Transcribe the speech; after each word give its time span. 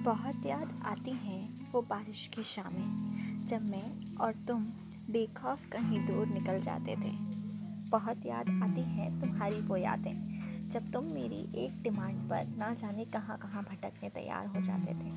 बहुत 0.00 0.46
याद 0.46 0.70
आती 0.86 1.10
हैं 1.10 1.72
वो 1.72 1.80
बारिश 1.82 2.26
की 2.34 2.42
शामें, 2.42 3.46
जब 3.46 3.62
मैं 3.62 4.16
और 4.16 4.34
तुम 4.48 4.62
बेखौफ 5.10 5.66
कहीं 5.72 5.98
दूर 6.06 6.26
निकल 6.26 6.60
जाते 6.60 6.94
थे। 6.96 7.10
बहुत 7.90 8.26
याद 8.26 8.48
आती 8.62 8.80
हैं 8.80 9.08
तुम्हारी 9.20 9.60
वो 9.60 9.76
यादें, 9.76 10.70
जब 10.70 10.90
तुम 10.92 11.04
मेरी 11.04 11.40
एक 11.56 11.82
डिमांड 11.82 12.18
पर 12.30 12.46
ना 12.58 12.72
जाने 12.74 13.04
कहाँ 13.04 13.36
कहाँ 13.38 13.62
भटकने 13.62 14.08
तैयार 14.08 14.46
हो 14.46 14.60
जाते 14.60 14.94
थे। 14.94 15.10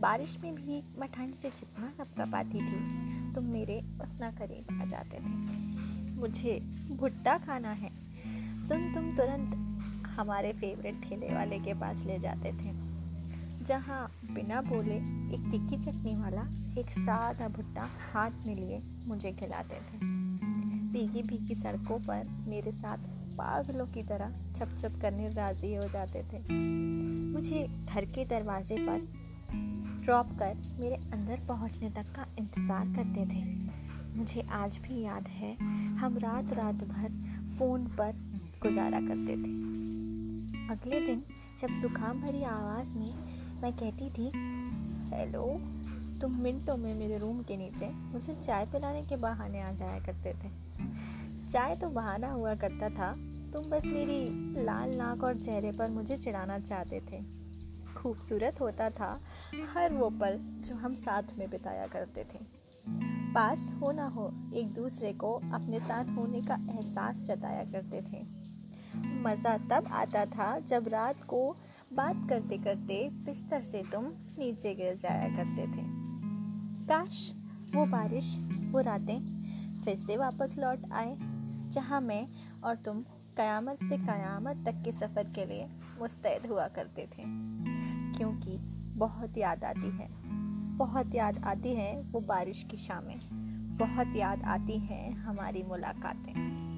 बारिश 0.00 0.36
में 0.44 0.54
भी 0.54 0.82
मैं 0.98 1.08
ठंड 1.08 1.34
से 1.34 1.50
जितना 1.50 1.92
लपका 2.00 2.24
पाती 2.24 2.60
थी, 2.60 3.32
तुम 3.34 3.44
मेरे 3.44 3.78
उतना 4.02 4.30
करीब 4.30 4.82
आ 4.82 4.84
जाते 4.84 5.16
थे। 5.16 6.18
मुझे 6.20 6.58
भुट्टा 6.90 7.38
खाना 7.38 7.72
है। 7.72 7.90
सुन 8.68 8.92
तुम 8.94 9.10
तुरंत 9.16 10.06
हमारे 10.10 10.52
फेवरेट 10.52 11.02
ठेले 11.02 11.34
वाले 11.34 11.58
के 11.58 11.74
पास 11.74 12.04
ले 12.04 12.18
जाते 12.18 12.52
थे। 12.52 12.89
जहाँ 13.70 14.08
बिना 14.26 14.60
बोले 14.62 14.94
एक 15.34 15.42
तिक्की 15.50 15.76
चटनी 15.76 16.14
वाला, 16.16 16.42
एक 16.80 16.88
सादा 16.90 17.48
भुट्टा 17.48 17.82
हाथ 18.12 18.46
में 18.46 18.54
लिए 18.54 18.80
मुझे 19.06 19.30
खिलाते 19.32 19.74
थे। 19.74 19.98
भीगी 20.92 21.22
भीगी 21.22 21.54
सड़कों 21.54 21.98
पर 21.98 22.24
मेरे 22.48 22.72
साथ 22.72 23.06
पागलों 23.38 23.86
की 23.86 24.02
तरह 24.02 24.32
छप 24.56 24.74
छप 24.78 24.98
करने 25.02 25.28
राज़ी 25.34 25.74
हो 25.74 25.86
जाते 25.88 26.22
थे। 26.22 26.42
मुझे 27.32 27.66
घर 27.86 28.04
के 28.06 28.24
दरवाजे 28.24 28.78
पर 28.80 29.06
ड्रॉप 30.04 30.32
कर 30.38 30.58
मेरे 30.80 30.96
अंदर 31.12 31.46
पहुँचने 31.48 31.90
तक 31.90 32.12
का 32.16 32.26
इंतज़ार 32.38 32.92
करते 32.96 33.26
थे। 33.26 33.44
मुझे 34.18 34.46
आज 34.52 34.78
भी 34.78 35.02
याद 35.04 35.28
है, 35.30 35.56
हम 35.96 36.18
रात 36.18 36.52
रात 36.52 36.84
भर 36.86 37.10
फ़ोन 37.58 37.86
पर 37.98 38.12
गुजारा 38.62 39.00
करते 39.00 39.36
थे। 39.36 39.58
अगले 40.72 41.06
दिन 41.06 41.24
जब 41.60 41.80
जुकाम 41.80 42.20
भरी 42.20 42.42
आवाज़ 42.50 42.96
में 42.98 43.38
मैं 43.62 43.72
कहती 43.72 44.08
थी, 44.10 44.26
हेलो, 45.10 45.42
तुम 46.20 46.36
मिनटों 46.42 46.76
में 46.76 46.94
मेरे 46.94 47.18
रूम 47.18 47.42
के 47.42 47.56
नीचे 47.56 47.88
मुझे 48.12 48.34
चाय 48.34 48.64
पिलाने 48.66 49.02
के 49.02 49.16
बहाने 49.16 49.60
आ 49.60 49.72
जाया 49.72 49.98
करते 49.98 50.32
थे। 50.34 50.50
चाय 51.48 51.76
तो 51.76 51.88
बहाना 51.88 52.30
हुआ 52.30 52.54
करता 52.54 52.88
था, 52.88 53.12
तुम 53.52 53.70
बस 53.70 53.84
मेरी 53.84 54.20
लाल 54.64 54.90
नाक 54.90 55.24
और 55.24 55.36
चेहरे 55.36 55.72
पर 55.72 55.88
मुझे 55.88 56.18
चिढ़ाना 56.18 56.58
चाहते 56.58 57.00
थे। 57.00 57.22
खूबसूरत 57.94 58.60
होता 58.60 58.90
था 58.90 59.20
हर 59.74 59.92
वो 59.92 60.10
पल 60.10 60.38
जो 60.64 60.74
हम 60.74 60.94
साथ 60.94 61.38
में 61.38 61.48
बिताया 61.50 61.86
करते 61.86 62.24
थे। 62.24 62.44
पास 63.34 63.70
हो 63.82 63.92
ना 63.92 64.06
हो, 64.08 64.30
एक 64.54 64.74
दूसरे 64.74 65.12
को 65.12 65.34
अपने 65.54 65.80
साथ 65.80 66.16
होने 66.16 66.40
का 66.40 66.54
एहसास 66.70 67.22
जताया 67.22 67.64
करते 67.72 68.00
थे। 68.02 68.22
मज़ा 69.22 69.56
तब 69.70 69.88
आता 69.92 70.24
था 70.26 70.58
जब 70.58 70.88
रात 70.88 71.24
को 71.24 71.56
बात 71.90 72.16
करते 72.28 72.56
करते 72.58 73.08
बिस्तर 73.10 73.62
से 73.62 73.82
तुम 73.82 74.04
नीचे 74.38 74.74
गिर 74.74 74.94
जाया 74.94 75.28
करते 75.36 75.66
थे। 75.66 75.84
काश 76.86 77.32
वो 77.74 77.86
बारिश 77.86 78.36
वो 78.72 78.80
रातें 78.80 79.18
फिर 79.84 79.96
से 79.96 80.16
वापस 80.16 80.54
लौट 80.58 80.92
आए, 80.92 81.16
जहाँ 81.70 82.00
मैं 82.00 82.26
और 82.64 82.76
तुम 82.76 83.02
कयामत 83.36 83.78
से 83.88 83.96
कयामत 83.98 84.64
तक 84.66 84.82
के 84.84 84.92
सफ़र 84.92 85.24
के 85.24 85.44
लिए 85.44 85.66
मुस्तैद 86.00 86.46
हुआ 86.46 86.68
करते 86.68 87.02
थे। 87.02 87.24
क्योंकि 88.18 88.56
बहुत 88.98 89.38
याद 89.38 89.64
आती 89.64 89.90
है, 89.90 90.08
बहुत 90.76 91.14
याद 91.14 91.44
आती 91.44 91.74
है 91.74 92.00
वो 92.02 92.20
बारिश 92.20 92.64
की 92.70 92.76
शामें, 92.76 93.18
बहुत 93.78 94.16
याद 94.16 94.42
आती 94.42 94.78
हैं 94.78 95.12
हमारी 95.16 95.62
मुलाकातें। 95.62 96.69